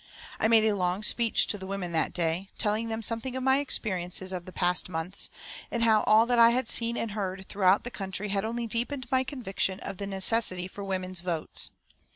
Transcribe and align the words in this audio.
I 0.39 0.47
made 0.47 0.65
a 0.65 0.75
long 0.75 1.03
speech 1.03 1.45
to 1.45 1.59
the 1.59 1.67
women 1.67 1.91
that 1.91 2.11
day, 2.11 2.49
telling 2.57 2.89
them 2.89 3.03
something 3.03 3.35
of 3.35 3.43
my 3.43 3.59
experiences 3.59 4.33
of 4.33 4.45
the 4.45 4.51
past 4.51 4.89
months, 4.89 5.29
and 5.69 5.83
how 5.83 6.01
all 6.07 6.25
that 6.25 6.39
I 6.39 6.49
had 6.49 6.67
seen 6.67 6.97
and 6.97 7.11
heard 7.11 7.47
throughout 7.47 7.83
the 7.83 7.91
country 7.91 8.29
had 8.29 8.43
only 8.43 8.65
deepened 8.65 9.05
my 9.11 9.23
conviction 9.23 9.79
of 9.81 9.97
the 9.97 10.07
necessity 10.07 10.67
for 10.67 10.83
women's 10.83 11.19
votes. 11.19 11.69